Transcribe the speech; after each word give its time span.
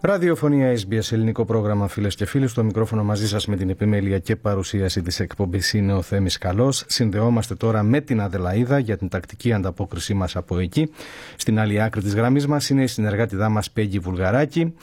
Ραδιοφωνία 0.00 0.76
SBS, 0.76 1.12
ελληνικό 1.12 1.44
πρόγραμμα 1.44 1.88
φίλες 1.88 2.14
και 2.14 2.26
φίλοι. 2.26 2.48
Στο 2.48 2.64
μικρόφωνο 2.64 3.04
μαζί 3.04 3.28
σας 3.28 3.46
με 3.46 3.56
την 3.56 3.70
επιμέλεια 3.70 4.18
και 4.18 4.36
παρουσίαση 4.36 5.02
της 5.02 5.20
εκπομπής 5.20 5.72
είναι 5.72 5.92
ο 5.92 6.02
Θέμης 6.02 6.38
Καλός. 6.38 6.84
Συνδεόμαστε 6.86 7.54
τώρα 7.54 7.82
με 7.82 8.00
την 8.00 8.20
Αδελαίδα 8.20 8.78
για 8.78 8.96
την 8.96 9.08
τακτική 9.08 9.52
ανταπόκρισή 9.52 10.14
μας 10.14 10.36
από 10.36 10.58
εκεί. 10.58 10.90
Στην 11.36 11.58
άλλη 11.58 11.82
άκρη 11.82 12.02
της 12.02 12.14
γραμμής 12.14 12.46
μας 12.46 12.70
είναι 12.70 12.82
η 12.82 12.86
συνεργάτηδά 12.86 13.48
μας 13.48 13.70
Πέγγι 13.70 13.98
Βουλγαράκη. 13.98 14.74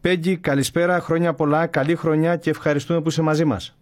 Πέγγι, 0.00 0.36
καλησπέρα, 0.36 1.00
χρόνια 1.00 1.34
πολλά, 1.34 1.66
καλή 1.66 1.94
χρονιά 1.94 2.36
και 2.36 2.50
ευχαριστούμε 2.50 3.00
που 3.00 3.08
είσαι 3.08 3.22
μαζί 3.22 3.44
μας. 3.44 3.74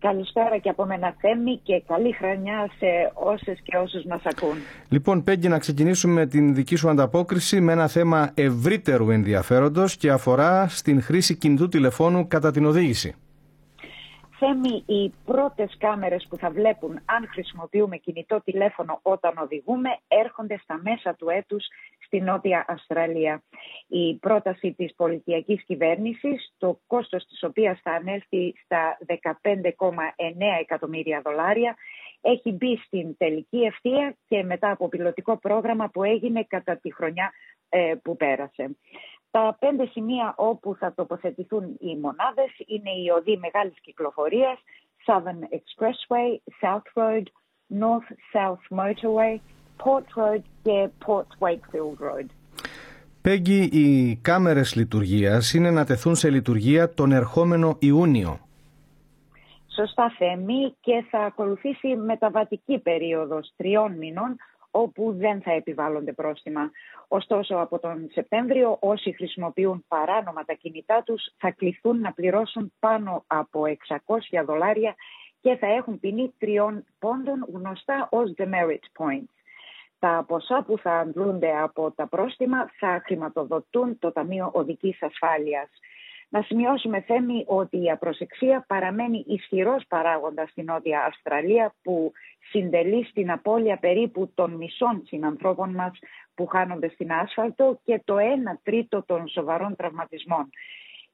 Καλησπέρα 0.00 0.58
και 0.58 0.68
από 0.68 0.84
μένα 0.84 1.14
Θέμη 1.20 1.60
και 1.62 1.82
καλή 1.86 2.12
χρονιά 2.12 2.70
σε 2.78 3.12
όσες 3.14 3.60
και 3.62 3.76
όσους 3.76 4.04
μας 4.04 4.20
ακούν. 4.24 4.56
Λοιπόν 4.88 5.24
Πέγγι 5.24 5.48
να 5.48 5.58
ξεκινήσουμε 5.58 6.26
την 6.26 6.54
δική 6.54 6.76
σου 6.76 6.88
ανταπόκριση 6.88 7.60
με 7.60 7.72
ένα 7.72 7.88
θέμα 7.88 8.30
ευρύτερου 8.34 9.10
ενδιαφέροντος 9.10 9.96
και 9.96 10.10
αφορά 10.10 10.68
στην 10.68 11.02
χρήση 11.02 11.36
κινητού 11.36 11.68
τηλεφώνου 11.68 12.28
κατά 12.28 12.50
την 12.50 12.64
οδήγηση. 12.64 13.14
Θέμη, 14.38 14.82
οι 14.86 15.12
πρώτες 15.24 15.76
κάμερες 15.78 16.26
που 16.28 16.36
θα 16.36 16.50
βλέπουν 16.50 16.90
αν 16.90 17.28
χρησιμοποιούμε 17.32 17.96
κινητό 17.96 18.40
τηλέφωνο 18.44 18.98
όταν 19.02 19.32
οδηγούμε 19.38 19.88
έρχονται 20.08 20.60
στα 20.62 20.80
μέσα 20.82 21.14
του 21.14 21.28
έτους 21.28 21.66
στη 22.08 22.20
Νότια 22.20 22.64
Αυστραλία. 22.68 23.42
Η 23.86 24.14
πρόταση 24.14 24.72
της 24.72 24.94
πολιτιακής 24.94 25.64
κυβέρνησης, 25.64 26.54
το 26.58 26.80
κόστος 26.86 27.26
της 27.26 27.42
οποίας 27.42 27.80
θα 27.82 27.90
ανέλθει 27.90 28.54
στα 28.64 28.98
15,9 29.06 30.58
εκατομμύρια 30.60 31.20
δολάρια, 31.24 31.76
έχει 32.20 32.52
μπει 32.52 32.76
στην 32.76 33.16
τελική 33.16 33.58
ευθεία 33.58 34.16
και 34.28 34.42
μετά 34.42 34.70
από 34.70 34.88
πιλωτικό 34.88 35.36
πρόγραμμα 35.36 35.88
που 35.88 36.04
έγινε 36.04 36.44
κατά 36.44 36.76
τη 36.76 36.94
χρονιά 36.94 37.32
ε, 37.68 37.94
που 38.02 38.16
πέρασε. 38.16 38.76
Τα 39.30 39.56
πέντε 39.60 39.86
σημεία 39.86 40.34
όπου 40.36 40.74
θα 40.74 40.94
τοποθετηθούν 40.94 41.76
οι 41.80 41.96
μονάδες 41.96 42.50
είναι 42.66 42.90
η 42.90 43.08
οδή 43.08 43.36
μεγάλης 43.36 43.80
κυκλοφορίας, 43.80 44.58
Southern 45.06 45.42
Expressway, 45.58 46.30
South 46.60 46.88
Road, 46.94 47.22
North-South 47.82 48.78
Motorway, 48.78 49.38
Port 49.84 50.22
Road 50.22 50.42
και 50.62 50.88
Port 51.06 51.46
Wakefield 51.48 52.04
Road. 52.06 52.26
Πέγγι, 53.22 53.62
οι 53.62 54.16
κάμερες 54.16 54.74
λειτουργίας 54.74 55.54
είναι 55.54 55.70
να 55.70 55.84
τεθούν 55.84 56.14
σε 56.14 56.30
λειτουργία 56.30 56.94
τον 56.94 57.12
ερχόμενο 57.12 57.76
Ιούνιο. 57.78 58.40
Σωστά 59.74 60.14
Θέμη 60.18 60.74
και 60.80 61.04
θα 61.10 61.18
ακολουθήσει 61.18 61.96
μεταβατική 61.96 62.78
περίοδος 62.78 63.52
τριών 63.56 63.92
μηνών 63.92 64.36
όπου 64.70 65.14
δεν 65.18 65.40
θα 65.42 65.52
επιβάλλονται 65.52 66.12
πρόστιμα. 66.12 66.70
Ωστόσο, 67.08 67.54
από 67.54 67.78
τον 67.78 68.08
Σεπτέμβριο 68.12 68.76
όσοι 68.80 69.12
χρησιμοποιούν 69.12 69.84
παράνομα 69.88 70.44
τα 70.44 70.52
κινητά 70.52 71.02
τους 71.02 71.22
θα 71.36 71.50
κληθούν 71.50 72.00
να 72.00 72.12
πληρώσουν 72.12 72.72
πάνω 72.78 73.24
από 73.26 73.62
600 74.06 74.44
δολάρια 74.46 74.94
και 75.40 75.56
θα 75.56 75.66
έχουν 75.66 76.00
ποινή 76.00 76.34
τριών 76.38 76.84
πόντων 76.98 77.46
γνωστά 77.52 78.08
ως 78.10 78.34
demerit 78.36 79.04
points. 79.04 79.37
Τα 79.98 80.24
ποσά 80.28 80.64
που 80.66 80.78
θα 80.78 80.92
αντλούνται 80.92 81.56
από 81.56 81.90
τα 81.90 82.06
πρόστιμα 82.06 82.70
θα 82.78 83.02
χρηματοδοτούν 83.04 83.98
το 83.98 84.12
Ταμείο 84.12 84.50
Οδικής 84.54 85.02
Ασφάλειας. 85.02 85.68
Να 86.30 86.42
σημειώσουμε 86.42 87.00
θέμη 87.00 87.44
ότι 87.46 87.82
η 87.82 87.90
απροσεξία 87.90 88.64
παραμένει 88.68 89.24
ισχυρός 89.26 89.84
παράγοντας 89.88 90.50
στην 90.50 90.64
Νότια 90.64 91.04
Αυστραλία 91.04 91.74
που 91.82 92.12
συντελεί 92.50 93.04
στην 93.04 93.30
απώλεια 93.30 93.76
περίπου 93.78 94.32
των 94.34 94.50
μισών 94.52 95.02
συνανθρώπων 95.06 95.70
μας 95.74 95.98
που 96.34 96.46
χάνονται 96.46 96.88
στην 96.88 97.12
άσφαλτο 97.12 97.80
και 97.84 98.02
το 98.04 98.16
1 98.16 98.20
τρίτο 98.62 99.02
των 99.06 99.28
σοβαρών 99.28 99.76
τραυματισμών. 99.76 100.50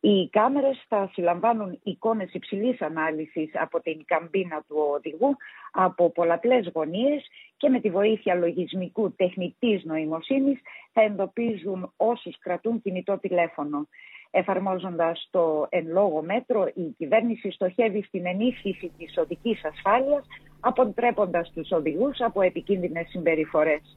Οι 0.00 0.28
κάμερες 0.28 0.84
θα 0.88 1.10
συλλαμβάνουν 1.12 1.80
εικόνες 1.82 2.32
υψηλής 2.32 2.82
ανάλυσης 2.82 3.50
από 3.54 3.80
την 3.80 4.04
καμπίνα 4.04 4.64
του 4.68 4.76
οδηγού 4.94 5.36
από 5.72 6.10
πολλαπλές 6.10 6.70
γωνίες 6.74 7.26
και 7.64 7.70
με 7.70 7.80
τη 7.80 7.90
βοήθεια 7.90 8.34
λογισμικού 8.34 9.12
τεχνητής 9.16 9.84
νοημοσύνης 9.84 10.60
θα 10.92 11.02
εντοπίζουν 11.02 11.92
όσους 11.96 12.38
κρατούν 12.38 12.82
κινητό 12.82 13.18
τηλέφωνο. 13.18 13.88
Εφαρμόζοντας 14.30 15.28
το 15.30 15.66
εν 15.68 15.86
λόγω 15.86 16.22
μέτρο, 16.22 16.66
η 16.74 16.94
κυβέρνηση 16.98 17.50
στοχεύει 17.50 18.02
στην 18.02 18.26
ενίσχυση 18.26 18.90
της 18.98 19.14
οδικής 19.16 19.64
ασφάλειας, 19.64 20.26
αποτρέποντας 20.60 21.50
τους 21.54 21.70
οδηγούς 21.70 22.20
από 22.20 22.42
επικίνδυνες 22.42 23.08
συμπεριφορές. 23.08 23.96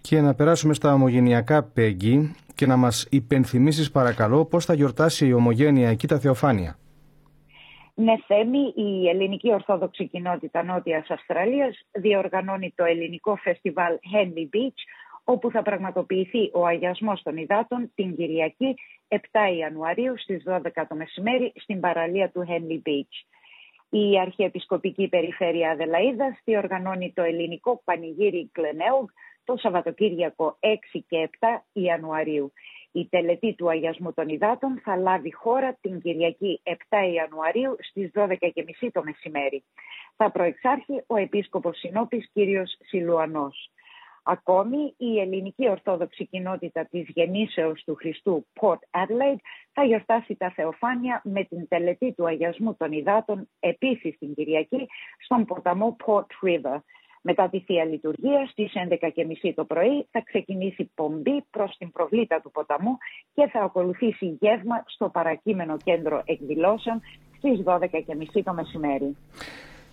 Και 0.00 0.20
να 0.20 0.34
περάσουμε 0.34 0.74
στα 0.74 0.94
ομογενειακά 0.94 1.62
πέγγι 1.62 2.34
και 2.54 2.66
να 2.66 2.76
μας 2.76 3.06
υπενθυμίσεις 3.10 3.90
παρακαλώ 3.90 4.44
πώς 4.44 4.64
θα 4.64 4.74
γιορτάσει 4.74 5.26
η 5.26 5.32
ομογένεια 5.32 5.88
εκεί 5.88 6.06
τα 6.06 6.18
Θεοφάνεια. 6.18 6.76
Ναι, 8.02 8.14
Θέμη, 8.26 8.72
η 8.76 9.08
ελληνική 9.08 9.52
ορθόδοξη 9.52 10.06
κοινότητα 10.08 10.62
Νότιας 10.62 11.10
Αυστραλίας 11.10 11.86
διοργανώνει 11.92 12.72
το 12.76 12.84
ελληνικό 12.84 13.36
φεστιβάλ 13.36 13.98
Henley 14.14 14.56
Beach, 14.56 14.80
όπου 15.24 15.50
θα 15.50 15.62
πραγματοποιηθεί 15.62 16.50
ο 16.52 16.66
αγιασμός 16.66 17.22
των 17.22 17.36
υδάτων 17.36 17.90
την 17.94 18.16
Κυριακή 18.16 18.74
7 19.08 19.18
Ιανουαρίου 19.58 20.18
στις 20.18 20.42
12 20.46 20.60
το 20.88 20.94
μεσημέρι 20.94 21.52
στην 21.56 21.80
παραλία 21.80 22.30
του 22.30 22.44
Henley 22.48 22.88
Beach. 22.88 23.14
Η 23.88 24.20
Αρχιεπισκοπική 24.20 25.08
Περιφέρεια 25.08 25.70
Αδελαίδας 25.70 26.40
διοργανώνει 26.44 27.12
το 27.12 27.22
ελληνικό 27.22 27.82
πανηγύρι 27.84 28.48
Κλενέουγ 28.52 29.10
το 29.44 29.56
Σαββατοκύριακο 29.56 30.58
6 30.60 31.00
και 31.08 31.30
7 31.40 31.46
Ιανουαρίου. 31.72 32.52
Η 32.92 33.08
τελετή 33.08 33.54
του 33.54 33.70
Αγιασμού 33.70 34.12
των 34.12 34.28
Υδάτων 34.28 34.80
θα 34.84 34.96
λάβει 34.96 35.34
χώρα 35.34 35.78
την 35.80 36.00
Κυριακή 36.00 36.60
7 36.64 36.72
Ιανουαρίου 37.14 37.76
στις 37.78 38.10
12.30 38.14 38.28
το 38.92 39.02
μεσημέρι. 39.04 39.64
Θα 40.16 40.30
προεξάρχει 40.30 41.02
ο 41.06 41.16
Επίσκοπος 41.16 41.78
Συνόπης 41.78 42.30
κύριος 42.32 42.76
Σιλουανός. 42.80 43.70
Ακόμη, 44.22 44.94
η 44.96 45.20
ελληνική 45.20 45.68
ορθόδοξη 45.68 46.26
κοινότητα 46.26 46.84
της 46.84 47.08
γεννήσεως 47.08 47.82
του 47.84 47.94
Χριστού 47.94 48.46
Port 48.60 48.78
Adelaide 48.90 49.40
θα 49.72 49.84
γιορτάσει 49.84 50.34
τα 50.34 50.50
Θεοφάνεια 50.50 51.20
με 51.24 51.44
την 51.44 51.68
τελετή 51.68 52.12
του 52.12 52.26
Αγιασμού 52.26 52.74
των 52.74 52.92
Υδάτων 52.92 53.48
επίσης 53.60 54.18
την 54.18 54.34
Κυριακή 54.34 54.86
στον 55.24 55.44
ποταμό 55.44 55.96
Port 56.06 56.26
River. 56.46 56.78
Μετά 57.22 57.48
τη 57.48 57.60
Θεία 57.60 57.84
Λειτουργία 57.84 58.46
στις 58.50 58.72
11.30 59.44 59.52
το 59.54 59.64
πρωί 59.64 60.06
θα 60.10 60.22
ξεκινήσει 60.24 60.90
πομπή 60.94 61.44
προς 61.50 61.76
την 61.78 61.92
προβλήτα 61.92 62.40
του 62.40 62.50
ποταμού 62.50 62.98
και 63.34 63.48
θα 63.52 63.60
ακολουθήσει 63.60 64.26
γεύμα 64.40 64.82
στο 64.86 65.08
παρακείμενο 65.08 65.76
κέντρο 65.84 66.22
εκδηλώσεων 66.24 67.00
στις 67.36 67.62
12.30 67.64 68.42
το 68.44 68.52
μεσημέρι. 68.52 69.16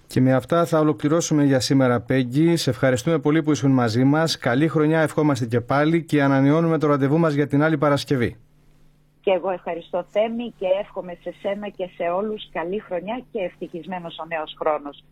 Και 0.08 0.22
με 0.22 0.34
αυτά 0.34 0.66
θα 0.66 0.80
ολοκληρώσουμε 0.80 1.44
για 1.44 1.60
σήμερα, 1.60 2.02
Πέγγι. 2.02 2.56
Σε 2.56 2.70
ευχαριστούμε 2.70 3.20
πολύ 3.20 3.44
που 3.44 3.52
ήσουν 3.52 3.72
μαζί 3.72 4.04
μας. 4.04 4.38
Καλή 4.38 4.68
χρονιά, 4.68 5.02
ευχόμαστε 5.02 5.46
και 5.46 5.62
πάλι 5.62 6.04
και 6.06 6.24
ανανεώνουμε 6.24 6.78
το 6.78 6.88
ραντεβού 6.88 7.18
μας 7.18 7.34
για 7.34 7.48
την 7.48 7.64
άλλη 7.64 7.78
Παρασκευή. 7.78 8.38
Και 9.22 9.32
εγώ 9.32 9.50
ευχαριστώ 9.50 10.06
Θέμη 10.10 10.54
και 10.60 10.66
εύχομαι 10.82 11.18
σε 11.22 11.34
σένα 11.42 11.70
και 11.70 11.90
σε 11.96 12.04
όλους 12.04 12.50
καλή 12.52 12.80
χρονιά 12.80 13.24
και 13.32 13.40
ευτυχισμένος 13.40 14.18
ο 14.18 14.26
νέος 14.26 14.56
χρόνος. 14.60 15.04